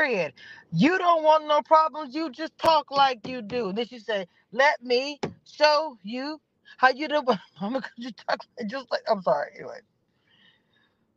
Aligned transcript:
Period. 0.00 0.34
You 0.72 0.98
don't 0.98 1.24
want 1.24 1.48
no 1.48 1.62
problems. 1.62 2.14
You 2.14 2.30
just 2.30 2.58
talk 2.58 2.90
like 2.92 3.26
you 3.28 3.42
do. 3.42 3.72
Then 3.72 3.86
she 3.86 4.00
said, 4.00 4.28
"Let 4.52 4.82
me 4.82 5.20
show 5.46 5.98
you 6.04 6.40
how 6.78 6.90
you 6.90 7.08
do." 7.08 7.22
Mama, 7.60 7.82
could 7.82 7.92
you 7.98 8.12
talk 8.12 8.40
just 8.66 8.90
like? 8.92 9.02
I'm 9.10 9.22
sorry. 9.22 9.52
Anyway. 9.56 9.80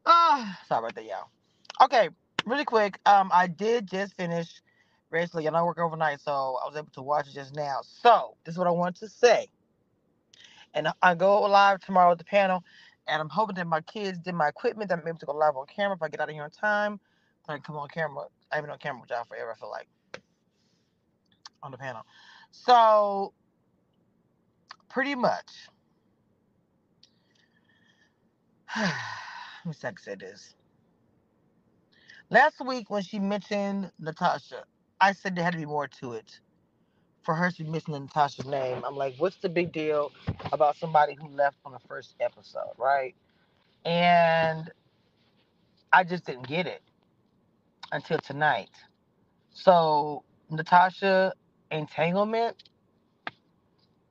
Ah, 0.06 0.60
sorry 0.68 0.80
about 0.82 0.96
that, 0.96 1.06
y'all. 1.06 1.30
Okay, 1.84 2.10
really 2.46 2.66
quick. 2.66 3.00
Um, 3.08 3.32
I 3.34 3.48
did 3.48 3.88
just 3.88 4.16
finish 4.16 4.62
Basically, 5.12 5.48
and 5.48 5.56
I 5.58 5.64
work 5.64 5.80
overnight, 5.80 6.22
so 6.22 6.32
I 6.34 6.68
was 6.68 6.76
able 6.78 6.90
to 6.96 7.04
watch 7.04 7.30
it 7.30 7.36
just 7.36 7.56
now. 7.56 7.82
So 7.84 8.36
this 8.46 8.56
is 8.56 8.60
what 8.60 8.68
I 8.68 8.72
want 8.72 8.98
to 8.98 9.10
say. 9.10 9.48
And 10.76 10.90
I 11.04 11.16
go 11.16 11.42
live 11.44 11.82
tomorrow 11.82 12.12
with 12.12 12.20
the 12.20 12.26
panel, 12.26 12.64
and 13.08 13.22
I'm 13.22 13.30
hoping 13.30 13.56
that 13.58 13.68
my 13.68 13.82
kids 13.82 14.20
did 14.20 14.36
my 14.36 14.50
equipment 14.50 14.90
that 14.90 15.00
I'm 15.00 15.08
able 15.08 15.20
to 15.20 15.28
go 15.28 15.34
live 15.34 15.58
on 15.58 15.68
camera 15.68 15.96
if 15.98 16.04
I 16.04 16.10
get 16.10 16.22
out 16.22 16.30
of 16.30 16.36
here 16.36 16.44
on 16.46 16.52
time. 16.52 17.00
I 17.50 17.54
can 17.56 17.64
come 17.64 17.78
on 17.78 17.90
camera. 17.90 18.26
I've 18.54 18.62
been 18.62 18.70
on 18.70 18.78
camera 18.78 19.02
with 19.02 19.10
y'all 19.10 19.24
forever, 19.24 19.52
I 19.52 19.56
feel 19.56 19.72
like. 19.72 19.88
On 21.64 21.72
the 21.72 21.78
panel. 21.78 22.04
So 22.52 23.34
pretty 24.90 25.16
much. 25.16 25.52
Let 28.78 28.94
me 29.66 29.74
say 29.74 30.16
this. 30.16 30.56
Last 32.30 32.62
week 32.66 32.90
when 32.90 33.02
she 33.02 33.20
mentioned 33.20 33.92
Natasha, 34.00 34.66
I 35.02 35.14
said 35.14 35.36
there 35.36 35.44
had 35.44 35.54
to 35.54 35.60
be 35.60 35.66
more 35.66 35.88
to 36.00 36.14
it. 36.14 36.40
For 37.24 37.34
her 37.34 37.50
to 37.50 37.64
be 37.64 37.70
missing 37.70 37.94
Natasha's 37.94 38.46
name, 38.46 38.84
I'm 38.86 38.98
like, 38.98 39.16
what's 39.18 39.38
the 39.38 39.48
big 39.48 39.72
deal 39.72 40.12
about 40.52 40.76
somebody 40.76 41.16
who 41.16 41.30
left 41.30 41.56
on 41.66 41.72
the 41.72 41.80
first 41.88 42.16
episode, 42.20 42.74
right? 42.78 43.16
And 43.86 44.70
I 45.94 46.04
just 46.04 46.26
didn't 46.26 46.48
get 46.48 46.68
it 46.68 46.82
until 47.94 48.18
tonight. 48.18 48.72
So, 49.52 50.24
Natasha 50.50 51.34
entanglement, 51.72 52.58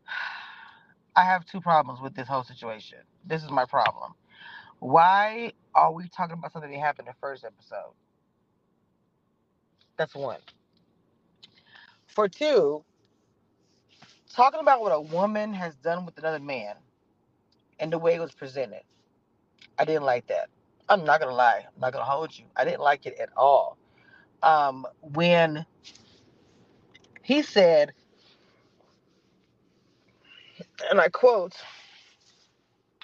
I 1.16 1.24
have 1.24 1.44
two 1.44 1.61
problems 1.61 2.00
with 2.00 2.14
this 2.14 2.28
whole 2.28 2.44
situation. 2.44 2.98
This 3.27 3.42
is 3.42 3.50
my 3.50 3.66
problem. 3.66 4.14
Why 4.78 5.52
are 5.74 5.92
we 5.92 6.08
talking 6.08 6.34
about 6.39 6.52
something 6.52 6.70
that 6.70 6.80
happened 6.80 7.08
in 7.08 7.12
the 7.12 7.19
first 7.20 7.44
episode? 7.44 7.92
That's 9.98 10.14
one. 10.14 10.41
For 12.06 12.28
two, 12.28 12.84
talking 14.34 14.61
about 14.61 14.80
what 14.80 14.92
a 14.92 15.00
woman 15.00 15.55
has 15.55 15.74
done 15.77 16.06
with 16.06 16.17
another 16.19 16.39
man 16.39 16.77
and 17.78 17.92
the 17.92 17.98
way 17.98 18.14
it 18.14 18.20
was 18.20 18.33
presented, 18.33 18.83
I 19.78 19.84
didn't 19.84 20.05
like 20.05 20.28
that. 20.28 20.48
I'm 20.92 21.04
not 21.04 21.20
gonna 21.20 21.34
lie. 21.34 21.64
I'm 21.66 21.80
not 21.80 21.94
gonna 21.94 22.04
hold 22.04 22.38
you. 22.38 22.44
I 22.54 22.66
didn't 22.66 22.82
like 22.82 23.06
it 23.06 23.18
at 23.18 23.30
all. 23.34 23.78
Um, 24.42 24.86
when 25.00 25.64
he 27.22 27.40
said, 27.40 27.92
and 30.90 31.00
I 31.00 31.08
quote, 31.08 31.55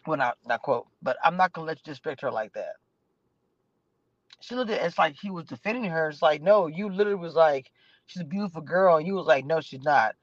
well, 0.07 0.19
not 0.19 0.37
not 0.47 0.61
quote, 0.61 0.87
but 1.01 1.17
I'm 1.25 1.39
not 1.39 1.55
gonna 1.55 1.67
let 1.67 1.79
you 1.79 1.83
disrespect 1.85 2.21
her 2.21 2.31
like 2.31 2.53
that. 2.53 2.75
She 4.41 4.55
looked 4.55 4.71
at 4.71 4.83
it, 4.83 4.85
it's 4.85 4.99
like 4.99 5.17
he 5.19 5.31
was 5.31 5.47
defending 5.47 5.91
her. 5.91 6.11
It's 6.11 6.21
like, 6.21 6.43
no, 6.43 6.67
you 6.67 6.91
literally 6.91 7.19
was 7.19 7.35
like, 7.35 7.71
she's 8.07 8.21
a 8.21 8.27
beautiful 8.27 8.61
girl, 8.61 8.99
and 8.99 9.07
you 9.07 9.15
was 9.15 9.27
like, 9.27 9.47
no, 9.47 9.63
she's 9.63 9.83
not. 9.83 10.15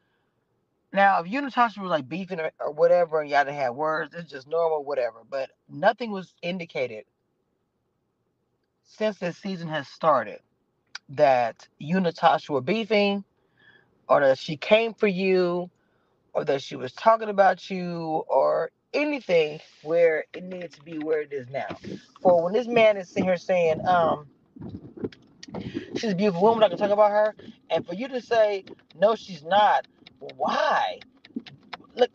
Now, 0.93 1.19
if 1.19 1.27
you 1.27 1.39
and 1.39 1.47
Natasha 1.47 1.81
was 1.81 1.89
like 1.89 2.07
beefing 2.07 2.39
or, 2.39 2.51
or 2.59 2.71
whatever, 2.71 3.21
and 3.21 3.29
y'all 3.29 3.43
didn't 3.43 3.57
have 3.57 3.73
words, 3.75 4.13
it's 4.13 4.29
just 4.29 4.47
normal, 4.47 4.85
whatever. 4.85 5.23
But 5.27 5.49
nothing 5.67 6.11
was 6.11 6.35
indicated 6.43 7.05
since 8.85 9.17
this 9.19 9.37
season 9.37 9.67
has 9.69 9.87
started 9.87 10.39
that 11.09 11.67
you 11.79 11.97
and 11.97 12.05
Natasha 12.05 12.53
were 12.53 12.61
beefing, 12.61 13.23
or 14.07 14.21
that 14.21 14.37
she 14.39 14.57
came 14.57 14.93
for 14.93 15.07
you, 15.07 15.69
or 16.33 16.45
that 16.45 16.61
she 16.61 16.75
was 16.75 16.93
talking 16.93 17.29
about 17.29 17.69
you, 17.69 18.23
or 18.27 18.71
anything 18.93 19.59
where 19.83 20.25
it 20.33 20.43
needed 20.43 20.71
to 20.73 20.81
be 20.83 20.97
where 20.99 21.21
it 21.21 21.33
is 21.33 21.49
now. 21.49 21.67
For 22.21 22.43
when 22.43 22.53
this 22.53 22.67
man 22.67 22.97
is 22.97 23.09
sitting 23.09 23.25
here 23.25 23.37
saying, 23.37 23.85
um, 23.87 24.27
she's 25.95 26.11
a 26.11 26.15
beautiful 26.15 26.41
woman, 26.43 26.63
I 26.63 26.69
can 26.69 26.77
talk 26.77 26.91
about 26.91 27.11
her, 27.11 27.35
and 27.69 27.85
for 27.85 27.93
you 27.95 28.07
to 28.09 28.21
say, 28.21 28.65
no, 28.99 29.15
she's 29.15 29.43
not, 29.43 29.87
why? 30.37 30.99
Look, 31.95 32.11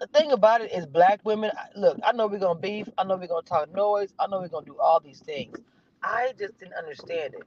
the 0.00 0.06
thing 0.08 0.32
about 0.32 0.62
it 0.62 0.72
is 0.72 0.86
black 0.86 1.20
women, 1.24 1.50
look, 1.76 1.98
I 2.04 2.12
know 2.12 2.26
we're 2.26 2.38
gonna 2.38 2.58
beef, 2.58 2.88
I 2.98 3.04
know 3.04 3.16
we're 3.16 3.28
gonna 3.28 3.42
talk 3.42 3.72
noise, 3.74 4.14
I 4.18 4.26
know 4.26 4.40
we're 4.40 4.48
gonna 4.48 4.66
do 4.66 4.78
all 4.78 5.00
these 5.00 5.20
things. 5.20 5.58
I 6.02 6.34
just 6.38 6.58
didn't 6.60 6.74
understand 6.74 7.34
it. 7.34 7.44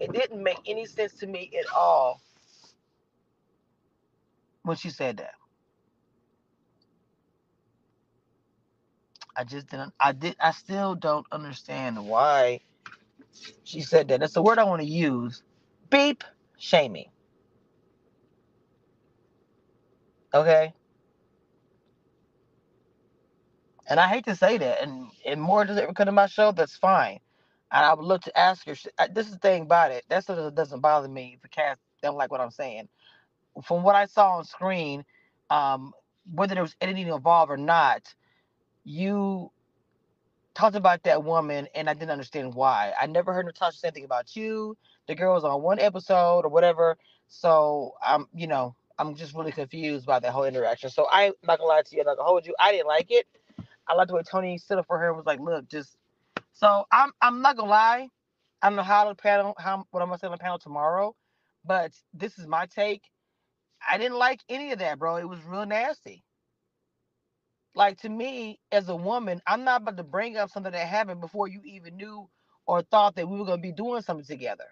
It 0.00 0.12
didn't 0.12 0.42
make 0.42 0.60
any 0.66 0.86
sense 0.86 1.14
to 1.14 1.26
me 1.28 1.50
at 1.58 1.72
all 1.74 2.20
when 4.64 4.76
she 4.76 4.90
said 4.90 5.18
that. 5.18 5.34
I 9.36 9.44
just 9.44 9.68
didn't 9.70 9.94
I 10.00 10.12
did 10.12 10.36
I 10.40 10.52
still 10.52 10.94
don't 10.96 11.26
understand 11.32 12.06
why 12.06 12.60
she 13.64 13.82
said 13.82 14.08
that. 14.08 14.20
That's 14.20 14.34
the 14.34 14.42
word 14.42 14.58
I 14.58 14.64
want 14.64 14.82
to 14.82 14.88
use. 14.88 15.42
Beep 15.90 16.24
shaming. 16.58 17.10
Okay? 20.34 20.74
And 23.88 24.00
I 24.00 24.08
hate 24.08 24.24
to 24.26 24.36
say 24.36 24.58
that, 24.58 24.82
and, 24.82 25.08
and 25.26 25.40
Morgan 25.42 25.74
does 25.76 25.82
ever 25.84 25.92
come 25.94 26.06
to 26.06 26.12
my 26.12 26.26
show, 26.26 26.52
that's 26.52 26.76
fine. 26.76 27.20
And 27.74 27.84
I 27.84 27.92
would 27.92 28.04
love 28.06 28.20
to 28.22 28.38
ask 28.38 28.64
her. 28.66 28.76
This 29.10 29.26
is 29.26 29.32
the 29.32 29.38
thing 29.38 29.62
about 29.62 29.90
it. 29.90 30.04
That 30.08 30.22
stuff 30.22 30.54
doesn't 30.54 30.80
bother 30.80 31.08
me 31.08 31.32
if 31.34 31.42
the 31.42 31.48
cast 31.48 31.80
don't 32.02 32.16
like 32.16 32.30
what 32.30 32.40
I'm 32.40 32.52
saying. 32.52 32.88
From 33.64 33.82
what 33.82 33.96
I 33.96 34.06
saw 34.06 34.38
on 34.38 34.44
screen, 34.44 35.04
um, 35.50 35.92
whether 36.32 36.54
there 36.54 36.62
was 36.62 36.76
editing 36.80 37.08
involved 37.08 37.50
or 37.50 37.56
not, 37.56 38.14
you 38.84 39.50
talked 40.54 40.76
about 40.76 41.02
that 41.02 41.24
woman, 41.24 41.66
and 41.74 41.90
I 41.90 41.94
didn't 41.94 42.12
understand 42.12 42.54
why. 42.54 42.92
I 43.00 43.06
never 43.06 43.32
heard 43.32 43.46
Natasha 43.46 43.78
say 43.78 43.88
anything 43.88 44.04
about 44.04 44.36
you. 44.36 44.76
The 45.08 45.16
girl 45.16 45.34
was 45.34 45.42
on 45.42 45.60
one 45.60 45.80
episode 45.80 46.44
or 46.44 46.50
whatever. 46.50 46.96
So 47.26 47.94
I'm, 48.06 48.26
you 48.32 48.46
know, 48.46 48.76
I'm 49.00 49.16
just 49.16 49.34
really 49.34 49.50
confused 49.50 50.06
by 50.06 50.20
that 50.20 50.30
whole 50.30 50.44
interaction. 50.44 50.90
So 50.90 51.08
I'm 51.10 51.32
not 51.42 51.58
gonna 51.58 51.68
lie 51.68 51.82
to 51.82 51.96
you, 51.96 52.02
I'm 52.02 52.06
not 52.06 52.18
gonna 52.18 52.28
hold 52.28 52.46
you. 52.46 52.54
I 52.60 52.70
didn't 52.70 52.86
like 52.86 53.10
it. 53.10 53.26
I 53.88 53.94
liked 53.94 54.08
the 54.08 54.14
way 54.14 54.22
Tony 54.22 54.58
stood 54.58 54.78
up 54.78 54.86
for 54.86 54.96
her 54.98 55.08
and 55.08 55.16
was 55.16 55.26
like, 55.26 55.40
look, 55.40 55.68
just 55.68 55.96
so 56.54 56.86
I'm 56.92 57.12
I'm 57.22 57.42
not 57.42 57.58
gonna 57.58 57.70
lie. 57.70 58.08
I 58.62 58.68
don't 58.70 58.76
know 58.76 58.84
how 58.84 59.08
the 59.08 59.16
panel 59.16 59.54
how 59.58 59.86
what 59.92 60.02
I'm 60.02 60.08
gonna 60.10 60.20
say 60.20 60.28
on 60.28 60.32
the 60.32 60.38
panel 60.38 60.60
tomorrow, 60.60 61.16
but 61.64 61.92
this 62.14 62.38
is 62.38 62.48
my 62.48 62.66
take. 62.66 63.02
I 63.88 63.98
didn't 63.98 64.18
like 64.18 64.40
any 64.48 64.72
of 64.72 64.80
that, 64.80 64.98
bro. 64.98 65.16
It 65.16 65.28
was 65.28 65.40
real 65.46 65.66
nasty. 65.66 66.24
Like 67.74 67.98
to 68.02 68.10
me, 68.10 68.60
as 68.72 68.88
a 68.90 68.96
woman, 68.96 69.42
I'm 69.46 69.64
not 69.64 69.82
about 69.82 69.98
to 69.98 70.04
bring 70.04 70.36
up 70.36 70.50
something 70.50 70.72
that 70.72 70.88
happened 70.88 71.20
before 71.22 71.48
you 71.48 71.62
even 71.64 71.96
knew 71.96 72.28
or 72.66 72.82
thought 72.82 73.16
that 73.16 73.28
we 73.28 73.38
were 73.38 73.46
gonna 73.46 73.62
be 73.62 73.72
doing 73.72 74.02
something 74.02 74.26
together. 74.26 74.66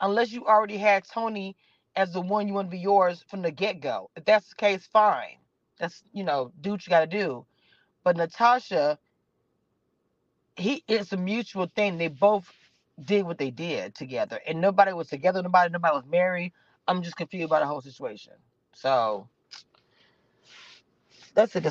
Unless 0.00 0.32
you 0.32 0.46
already 0.46 0.78
had 0.78 1.04
Tony 1.06 1.56
as 1.96 2.12
the 2.12 2.20
one 2.20 2.48
you 2.48 2.54
want 2.54 2.68
to 2.68 2.72
be 2.76 2.78
yours 2.80 3.24
from 3.28 3.42
the 3.42 3.50
get-go. 3.52 4.10
If 4.16 4.24
that's 4.26 4.50
the 4.50 4.56
case, 4.56 4.86
fine. 4.92 5.38
That's 5.78 6.02
you 6.12 6.24
know, 6.24 6.52
do 6.60 6.72
what 6.72 6.86
you 6.86 6.90
gotta 6.90 7.06
do. 7.08 7.46
But 8.04 8.16
Natasha, 8.16 8.98
he 10.56 10.84
it's 10.88 11.12
a 11.12 11.16
mutual 11.16 11.70
thing. 11.74 11.98
They 11.98 12.08
both 12.08 12.52
did 13.02 13.26
what 13.26 13.38
they 13.38 13.50
did 13.50 13.94
together. 13.94 14.40
And 14.46 14.60
nobody 14.60 14.92
was 14.92 15.08
together, 15.08 15.42
nobody, 15.42 15.72
nobody 15.72 15.94
was 15.94 16.06
married. 16.06 16.52
I'm 16.86 17.02
just 17.02 17.16
confused 17.16 17.50
by 17.50 17.60
the 17.60 17.66
whole 17.66 17.80
situation. 17.80 18.34
So 18.74 19.28
that's 21.34 21.56
it. 21.56 21.64